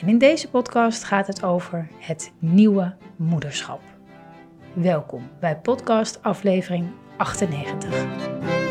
[0.00, 3.80] En in deze podcast gaat het over het nieuwe moederschap.
[4.72, 8.67] Welkom bij podcast aflevering 98.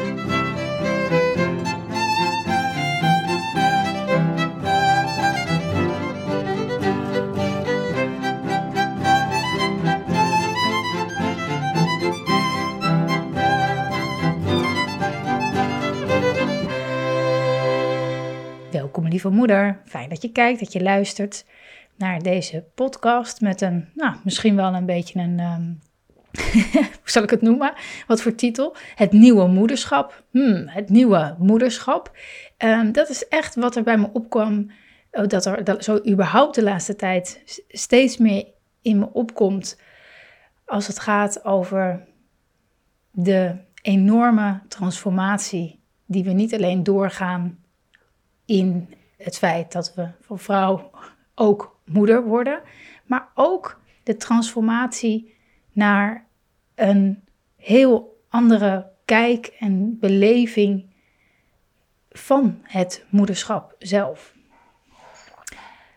[19.18, 21.46] Lieve moeder, fijn dat je kijkt, dat je luistert
[21.96, 25.74] naar deze podcast met een, nou, misschien wel een beetje een, ehm,
[27.02, 27.74] hoe zal ik het noemen?
[28.08, 28.76] Wat voor titel?
[28.96, 30.24] Het nieuwe moederschap.
[30.32, 32.18] Hmm, het nieuwe moederschap.
[32.58, 34.72] Um, dat is echt wat er bij me opkwam,
[35.12, 38.46] oh, dat er dat zo überhaupt de laatste tijd steeds meer
[38.82, 39.82] in me opkomt
[40.66, 42.08] als het gaat over
[43.12, 47.58] de enorme transformatie die we niet alleen doorgaan
[48.48, 50.92] in het feit dat we voor vrouw
[51.36, 52.62] ook moeder worden,
[53.06, 55.36] maar ook de transformatie
[55.72, 56.26] naar
[56.76, 57.24] een
[57.56, 60.86] heel andere kijk en beleving
[62.10, 64.36] van het moederschap zelf.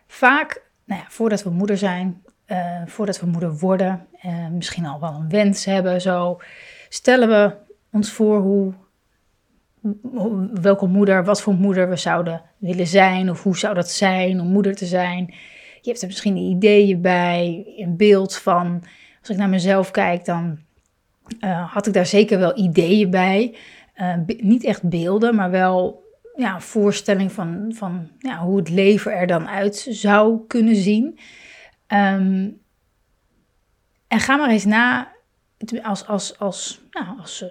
[0.06, 5.00] Vaak, nou ja, voordat we moeder zijn, uh, voordat we moeder worden, uh, misschien al
[5.00, 6.41] wel een wens hebben, zo
[6.88, 7.56] stellen we
[7.91, 8.74] ons voor hoe
[10.60, 14.46] welke moeder, wat voor moeder we zouden willen zijn, of hoe zou dat zijn om
[14.46, 15.34] moeder te zijn.
[15.80, 18.82] Je hebt er misschien ideeën bij, een beeld van.
[19.20, 20.58] Als ik naar mezelf kijk, dan
[21.40, 23.56] uh, had ik daar zeker wel ideeën bij.
[23.96, 26.04] Uh, niet echt beelden, maar wel
[26.36, 31.19] ja, een voorstelling van, van ja, hoe het leven er dan uit zou kunnen zien.
[31.88, 32.60] Um,
[34.08, 35.12] en ga maar eens na,
[35.82, 37.44] als, als, als, nou, als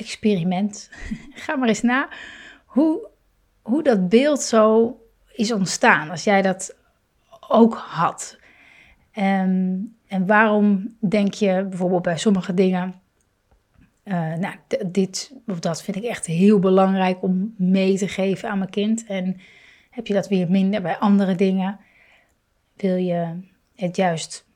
[0.00, 0.90] experiment.
[1.44, 2.08] Ga maar eens na
[2.64, 3.08] hoe,
[3.62, 4.96] hoe dat beeld zo
[5.32, 6.76] is ontstaan, als jij dat
[7.48, 8.38] ook had.
[9.10, 13.00] En, en waarom denk je bijvoorbeeld bij sommige dingen,
[14.04, 14.54] uh, nou,
[14.86, 19.04] dit of dat vind ik echt heel belangrijk om mee te geven aan mijn kind.
[19.06, 19.36] En
[19.90, 21.78] heb je dat weer minder bij andere dingen?
[22.76, 23.40] Wil je
[23.76, 24.46] het juist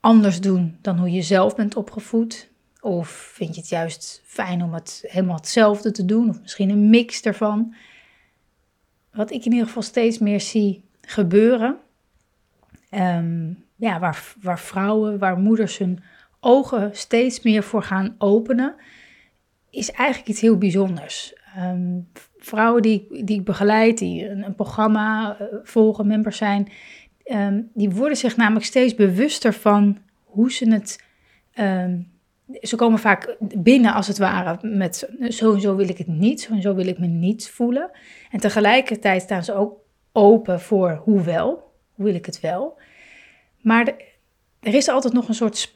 [0.00, 2.50] anders doen dan hoe je zelf bent opgevoed?
[2.80, 6.28] Of vind je het juist fijn om het helemaal hetzelfde te doen?
[6.28, 7.74] Of misschien een mix ervan.
[9.12, 11.76] Wat ik in ieder geval steeds meer zie gebeuren.
[12.90, 16.02] Um, ja, waar, waar vrouwen, waar moeders hun
[16.40, 18.74] ogen steeds meer voor gaan openen,
[19.70, 21.34] is eigenlijk iets heel bijzonders.
[21.58, 22.08] Um,
[22.38, 26.68] vrouwen die, die ik begeleid, die een, programma uh, volgen, members zijn,
[27.24, 31.04] um, die worden zich namelijk steeds bewuster van hoe ze het
[32.62, 36.86] ze komen vaak binnen als het ware met zo wil ik het niet, zo wil
[36.86, 37.90] ik me niet voelen.
[38.30, 39.78] En tegelijkertijd staan ze ook
[40.12, 42.78] open voor hoe wel, hoe wil ik het wel.
[43.60, 43.94] Maar
[44.60, 45.68] er is altijd nog een soort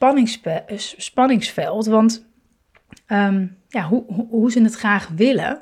[0.97, 2.25] spanningsveld, want
[3.05, 5.61] ehm, ja, hoe, hoe, ze het graag willen,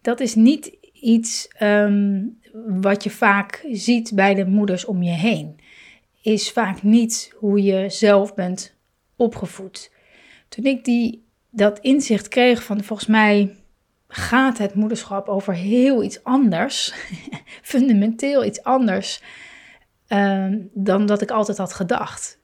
[0.00, 2.38] dat is niet iets um,
[2.80, 5.60] wat je vaak ziet bij de moeders om je heen.
[6.22, 8.76] Is vaak niet hoe je zelf bent
[9.16, 9.94] opgevoed.
[10.48, 13.56] Toen ik die, dat inzicht kreeg van volgens mij
[14.08, 16.94] gaat het moederschap over heel iets anders,
[17.62, 19.22] fundamenteel iets anders
[20.08, 22.38] uh, dan dat ik altijd had gedacht.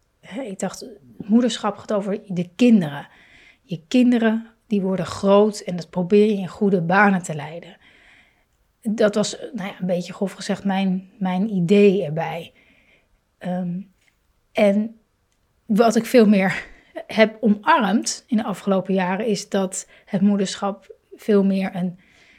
[0.45, 0.87] Ik dacht,
[1.17, 3.09] moederschap gaat over de kinderen.
[3.63, 7.77] Je kinderen die worden groot en dat probeer je in goede banen te leiden.
[8.81, 12.53] Dat was nou ja, een beetje grof gezegd mijn, mijn idee erbij.
[13.39, 13.93] Um,
[14.53, 15.01] en
[15.67, 16.67] wat ik veel meer
[17.07, 21.99] heb omarmd in de afgelopen jaren, is dat het moederschap veel meer een,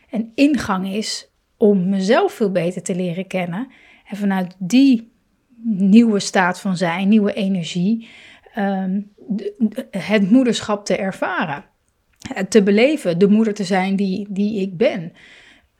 [0.10, 3.68] een ingang is om mezelf veel beter te leren kennen.
[4.06, 5.12] En vanuit die
[5.64, 8.08] nieuwe staat van zijn, nieuwe energie,
[8.58, 9.12] um,
[9.92, 11.66] het moederschap te ervaren.
[12.50, 15.14] Te beleven, de moeder te zijn die, die ik ben.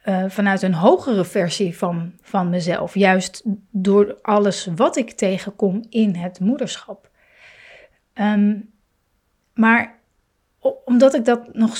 [0.06, 2.96] Uh, vanuit een hogere versie van, van mezelf.
[2.96, 7.10] Juist door alles wat ik tegenkom in het moederschap.
[8.16, 8.74] Um,
[9.54, 10.00] maar
[10.86, 11.78] omdat ik dat nog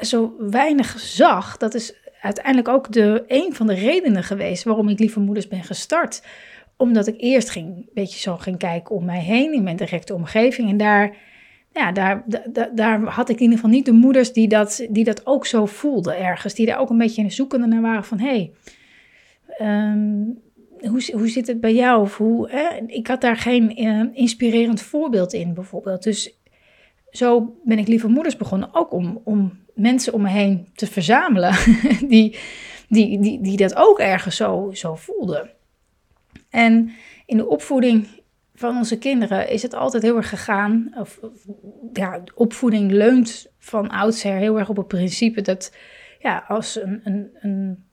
[0.00, 4.98] zo weinig zag, dat is uiteindelijk ook de, een van de redenen geweest waarom ik
[4.98, 6.22] Lieve Moeders ben gestart.
[6.76, 10.14] omdat ik eerst ging, een beetje zo ging kijken om mij heen in mijn directe
[10.14, 10.68] omgeving.
[10.68, 11.16] En daar,
[11.72, 15.04] ja, daar, daar, daar had ik in ieder geval niet de moeders die dat, die
[15.04, 16.54] dat ook zo voelden ergens.
[16.54, 18.52] Die daar ook een beetje in de zoekende naar waren van, hé, hey,
[19.46, 20.22] ehm,
[20.88, 22.00] hoe, hoe zit het bij jou?
[22.00, 22.50] Of hoe?
[22.86, 26.02] Ik had daar geen uh, inspirerend voorbeeld in bijvoorbeeld.
[26.02, 26.38] Dus
[27.10, 31.54] zo ben ik Lieve Moeders begonnen, ook om, om mensen om me heen te verzamelen
[32.08, 32.38] die,
[32.88, 35.50] die, die, die dat ook ergens zo, zo voelden.
[36.50, 36.90] En
[37.26, 38.06] in de opvoeding
[38.54, 40.94] van onze kinderen is het altijd heel erg gegaan.
[40.98, 41.20] Of,
[41.92, 45.72] ja, opvoeding leunt van oudsher heel erg op het principe dat
[46.20, 47.84] ja, als een, een, een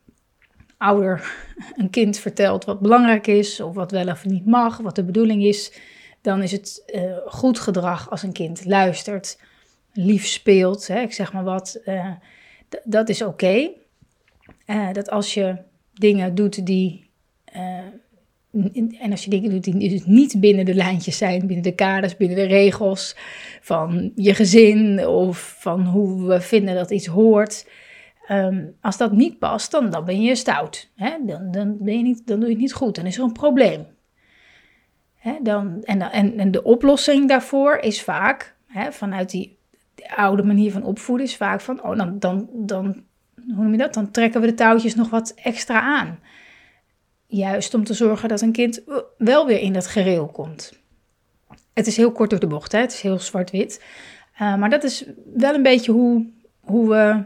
[0.81, 1.33] ouder
[1.75, 5.43] een kind vertelt wat belangrijk is, of wat wel of niet mag, wat de bedoeling
[5.43, 5.73] is,
[6.21, 9.39] dan is het uh, goed gedrag als een kind luistert,
[9.93, 11.79] lief speelt, hè, ik zeg maar wat.
[11.85, 12.11] Uh,
[12.83, 13.71] dat is oké.
[14.65, 15.55] Uh, dat als je
[15.93, 17.09] dingen doet die.
[18.99, 22.17] en als je dingen doet die dus niet binnen de lijntjes zijn, binnen de kaders,
[22.17, 23.15] binnen de regels
[23.61, 27.65] van je gezin of van hoe we vinden dat iets hoort.
[28.29, 30.89] Um, als dat niet past, dan, dan ben je stout.
[30.95, 31.17] Hè?
[31.25, 32.95] Dan, dan, ben je niet, dan doe je het niet goed.
[32.95, 33.85] Dan is er een probleem.
[35.15, 35.37] Hè?
[35.41, 39.59] Dan, en, en, en de oplossing daarvoor is vaak, hè, vanuit die,
[40.15, 43.03] oude manier van opvoeden, is vaak van, oh, dan, dan, dan,
[43.35, 43.93] hoe noem je dat?
[43.93, 46.19] Dan trekken we de touwtjes nog wat extra aan.
[47.25, 48.83] Juist om te zorgen dat een kind
[49.17, 50.79] wel weer in dat gereel komt.
[51.73, 52.79] Het is heel kort door de bocht, hè?
[52.79, 53.83] het is heel zwart-wit.
[54.33, 56.25] Uh, maar dat is wel een beetje hoe,
[56.59, 57.23] hoe we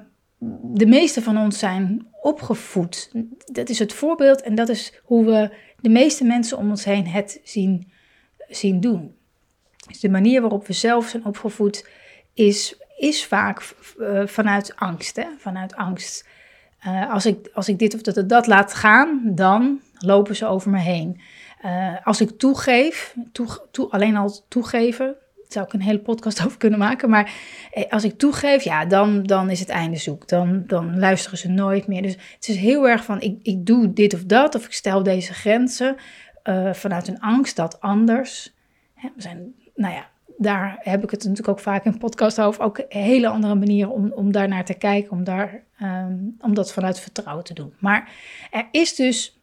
[0.61, 3.11] de meeste van ons zijn opgevoed.
[3.45, 7.07] Dat is het voorbeeld en dat is hoe we de meeste mensen om ons heen
[7.07, 7.91] het zien,
[8.49, 9.15] zien doen.
[9.87, 11.89] Dus de manier waarop we zelf zijn opgevoed
[12.33, 15.15] is, is vaak uh, vanuit angst.
[15.15, 15.25] Hè?
[15.37, 16.27] Vanuit angst.
[16.87, 20.71] Uh, als, ik, als ik dit of dat, dat laat gaan, dan lopen ze over
[20.71, 21.21] me heen.
[21.65, 25.15] Uh, als ik toegeef, toe, toe, alleen al toegeven,
[25.47, 27.09] zou ik een hele podcast over kunnen maken.
[27.09, 27.33] Maar
[27.71, 30.27] eh, als ik toegeef, ja, dan, dan is het einde zoek.
[30.27, 32.01] Dan, dan luisteren ze nooit meer.
[32.01, 34.55] Dus het is heel erg van, ik, ik doe dit of dat.
[34.55, 35.95] Of ik stel deze grenzen
[36.43, 38.53] uh, vanuit een angst dat anders.
[38.93, 42.63] Hè, we zijn, nou ja, daar heb ik het natuurlijk ook vaak in podcast over.
[42.63, 45.11] Ook hele andere manier om, om daar naar te kijken.
[45.11, 47.73] Om, daar, um, om dat vanuit vertrouwen te doen.
[47.79, 48.11] Maar
[48.51, 49.39] er is dus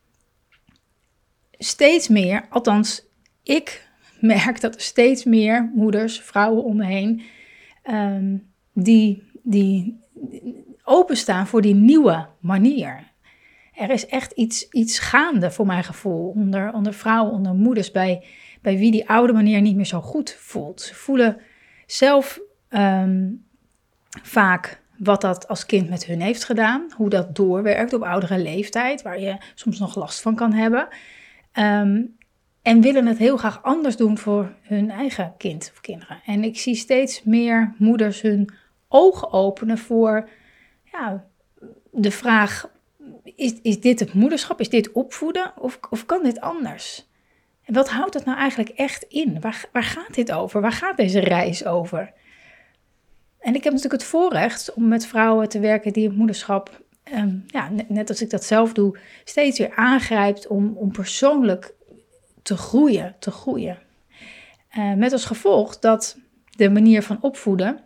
[1.59, 3.05] steeds meer, althans
[3.43, 3.91] ik
[4.23, 7.23] merk dat er steeds meer moeders, vrouwen om me heen,
[7.91, 10.01] um, die, die
[10.85, 13.11] openstaan voor die nieuwe manier.
[13.75, 18.25] Er is echt iets, iets gaande voor mijn gevoel onder, onder vrouwen, onder moeders, bij,
[18.61, 20.81] bij wie die oude manier niet meer zo goed voelt.
[20.81, 21.41] Ze voelen
[21.87, 22.41] zelf
[22.71, 23.45] um,
[24.23, 29.03] vaak wat dat als kind met hun heeft gedaan, hoe dat doorwerkt op oudere leeftijd,
[29.03, 30.89] waar je soms nog last van kan hebben.
[31.55, 32.17] Um,
[32.63, 36.21] en willen het heel graag anders doen voor hun eigen kind of kinderen.
[36.27, 38.49] En ik zie steeds meer moeders hun
[38.89, 40.29] ogen openen voor
[40.93, 41.25] ja,
[41.91, 42.71] de vraag:
[43.25, 44.61] is, is dit het moederschap?
[44.61, 45.53] Is dit opvoeden?
[45.59, 47.11] Of, of kan dit anders?
[47.65, 49.41] En wat houdt het nou eigenlijk echt in?
[49.41, 50.61] Waar, waar gaat dit over?
[50.61, 52.13] Waar gaat deze reis over?
[53.39, 57.37] En ik heb natuurlijk het voorrecht om met vrouwen te werken die het moederschap, ehm,
[57.47, 61.75] ja, net, net, als ik dat zelf doe, steeds weer aangrijpt om, om persoonlijk
[62.43, 63.79] te groeien, te groeien.
[64.79, 66.19] Uh, met als gevolg dat
[66.57, 67.81] de manier van opvoeden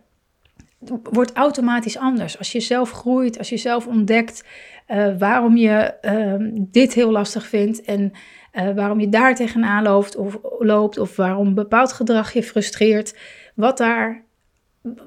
[1.03, 2.37] wordt automatisch anders.
[2.37, 4.43] Als je zelf groeit, als je zelf ontdekt
[4.87, 8.11] uh, waarom je uh, dit heel lastig vindt en
[8.53, 13.17] uh, waarom je daar tegenaan loopt of, loopt of waarom bepaald gedrag je frustreert,
[13.55, 14.23] wat, daar,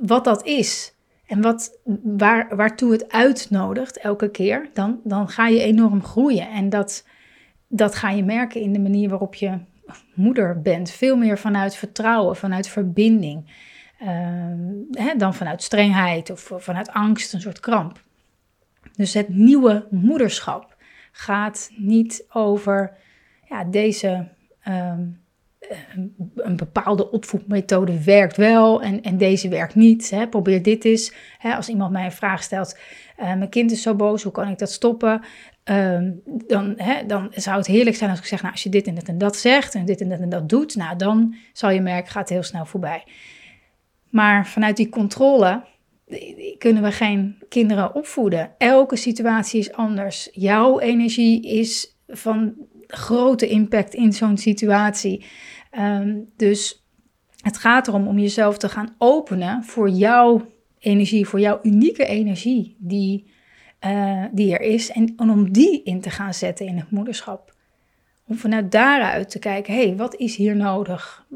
[0.00, 0.94] wat dat is
[1.26, 6.48] en wat, waar, waartoe het uitnodigt elke keer, dan, dan ga je enorm groeien.
[6.48, 7.04] En dat,
[7.72, 9.58] dat ga je merken in de manier waarop je
[10.14, 10.90] moeder bent.
[10.90, 13.52] Veel meer vanuit vertrouwen, vanuit verbinding.
[14.02, 14.08] Uh,
[14.90, 18.02] hè, dan vanuit strengheid of vanuit angst, een soort kramp.
[18.96, 20.76] Dus het nieuwe moederschap
[21.12, 22.96] gaat niet over
[23.48, 24.28] ja, deze.
[24.68, 24.92] Uh,
[26.36, 30.10] een bepaalde opvoedmethode werkt wel en, en deze werkt niet.
[30.10, 30.28] Hè.
[30.28, 31.12] Probeer dit eens.
[31.38, 32.78] Hè, als iemand mij een vraag stelt:
[33.18, 35.22] uh, Mijn kind is zo boos, hoe kan ik dat stoppen?
[35.64, 36.12] Ehm,
[36.46, 38.94] dan, hè, dan zou het heerlijk zijn als ik zeg, nou, als je dit en
[38.94, 41.80] dit en dat zegt en dit en dat en dat doet, nou, dan zal je
[41.80, 43.04] merken, gaat het heel snel voorbij.
[44.10, 45.64] Maar vanuit die controle
[46.58, 48.50] kunnen we geen kinderen opvoeden.
[48.58, 50.28] Elke situatie is anders.
[50.32, 52.54] Jouw energie is van
[52.86, 55.24] grote impact in zo'n situatie.
[55.70, 56.84] Ehm, dus
[57.42, 60.46] het gaat erom om jezelf te gaan openen voor jouw
[60.78, 63.30] energie, voor jouw unieke energie die
[63.86, 64.90] uh, die er is.
[64.90, 67.54] En, om die in te gaan zetten in het moederschap.
[68.26, 71.26] Om vanuit daaruit te kijken, hé, hey, wat is hier nodig?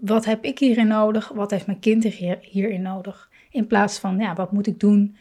[0.00, 1.28] Wat, heb ik hierin nodig?
[1.28, 3.30] Wat heeft mijn kind hier, hierin nodig?
[3.50, 5.16] In plaats van, ja, wat moet ik doen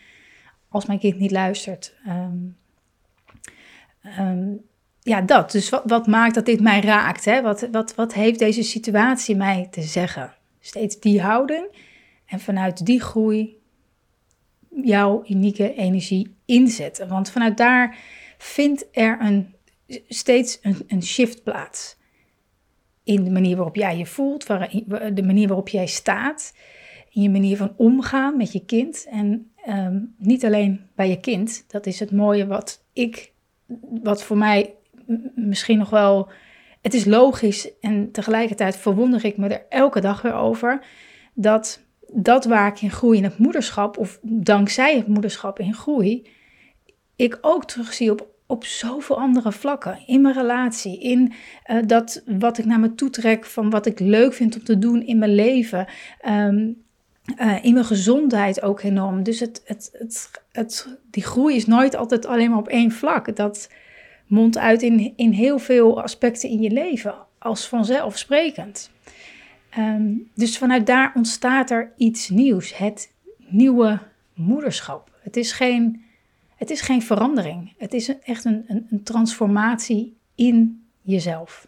[0.69, 1.95] als mijn kind niet luistert?
[2.07, 2.57] Um,
[5.01, 5.51] ja, dat.
[5.51, 7.25] Dus wat, wat maakt dat dit mij raakt?
[7.25, 7.41] Hè?
[7.41, 10.33] Wat, wat, wat heeft deze situatie mij te zeggen?
[10.59, 11.65] Steeds die houding
[12.25, 13.60] en vanuit die groei
[14.83, 17.07] jouw unieke energie inzetten.
[17.07, 17.97] Want vanuit daar
[18.37, 19.55] vindt er een,
[20.07, 21.97] steeds een, een shift plaats.
[23.03, 24.47] In de manier waarop jij je voelt,
[25.15, 26.53] de manier waarop jij staat,
[27.09, 29.07] in je manier van omgaan met je kind.
[29.09, 33.31] En ehm, niet alleen bij je kind, dat is het mooie wat ik,
[34.03, 34.75] wat voor mij
[35.35, 36.29] misschien nog wel.
[36.81, 40.85] Het is logisch en tegelijkertijd verwonder ik me er elke dag weer over
[41.33, 41.81] dat
[42.13, 46.27] dat waar ik in groei in het moederschap, of dankzij het moederschap in groei,
[47.15, 49.99] ik ook terugzie op, op zoveel andere vlakken.
[50.05, 51.33] In mijn relatie, in
[51.71, 54.79] uh, dat wat ik naar me toe trek van wat ik leuk vind om te
[54.79, 55.87] doen in mijn leven.
[56.27, 56.83] Um,
[57.39, 59.23] uh, in mijn gezondheid ook enorm.
[59.23, 63.35] Dus het, het, het, het, die groei is nooit altijd alleen maar op één vlak.
[63.35, 63.69] Dat
[64.27, 68.91] mondt uit in, in heel veel aspecten in je leven, als vanzelfsprekend.
[69.77, 73.99] Um, dus vanuit daar ontstaat er iets nieuws, het nieuwe
[74.33, 75.19] moederschap.
[75.21, 76.03] Het is geen,
[76.55, 81.67] het is geen verandering, het is echt een, een, een transformatie in jezelf.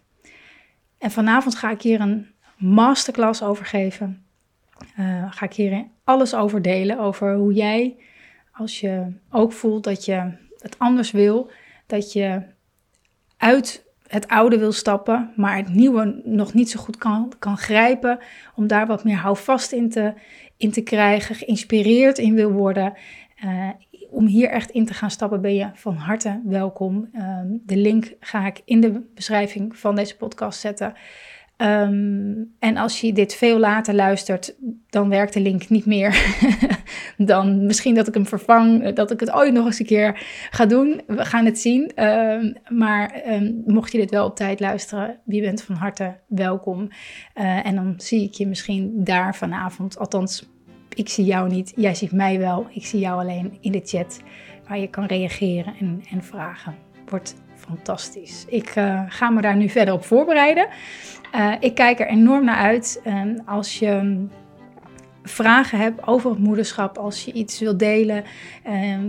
[0.97, 4.25] En vanavond ga ik hier een masterclass over geven.
[4.99, 7.95] Uh, ga ik hier alles over delen, over hoe jij,
[8.51, 11.51] als je ook voelt dat je het anders wil,
[11.85, 12.41] dat je
[13.37, 18.19] uit het oude wil stappen, maar het nieuwe nog niet zo goed kan, kan grijpen,
[18.55, 20.13] om daar wat meer houvast in te,
[20.57, 22.93] in te krijgen, geïnspireerd in wil worden.
[23.45, 23.69] Uh,
[24.09, 27.09] om hier echt in te gaan stappen, ben je van harte welkom.
[27.13, 30.93] Uh, de link ga ik in de beschrijving van deze podcast zetten.
[31.57, 34.55] Um, en als je dit veel later luistert,
[34.89, 36.35] dan werkt de link niet meer.
[37.17, 40.65] dan misschien dat ik hem vervang, dat ik het ooit nog eens een keer ga
[40.65, 41.01] doen.
[41.07, 42.03] We gaan het zien.
[42.03, 46.87] Um, maar um, mocht je dit wel op tijd luisteren, wie bent van harte welkom.
[47.35, 49.97] Uh, en dan zie ik je misschien daar vanavond.
[49.97, 50.49] Althans,
[50.93, 51.73] ik zie jou niet.
[51.75, 52.67] Jij ziet mij wel.
[52.69, 54.21] Ik zie jou alleen in de chat
[54.67, 56.92] waar je kan reageren en, en vragen.
[57.09, 58.45] Wordt fantastisch.
[58.47, 60.67] Ik uh, ga me daar nu verder op voorbereiden.
[61.35, 63.01] Uh, ik kijk er enorm naar uit.
[63.05, 64.25] Uh, als je
[65.23, 68.23] vragen hebt over het moederschap, als je iets wil delen,
[68.63, 69.03] ehm,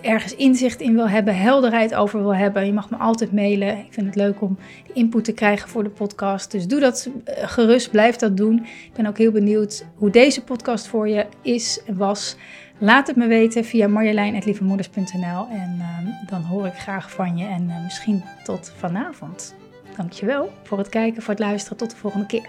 [0.00, 3.78] ergens inzicht in wil hebben, helderheid over wil hebben, je mag me altijd mailen.
[3.78, 4.58] Ik vind het leuk om
[4.92, 6.50] input te krijgen voor de podcast.
[6.50, 8.58] Dus doe dat eh, gerust, blijf dat doen.
[8.64, 12.36] Ik ben ook heel benieuwd hoe deze podcast voor je is en was.
[12.78, 17.68] Laat het me weten via marjolein.lievemoeders.nl en uh, dan hoor ik graag van je en
[17.68, 19.54] uh, misschien tot vanavond.
[19.96, 21.78] Dankjewel voor het kijken, voor het luisteren.
[21.78, 22.48] Tot de volgende keer.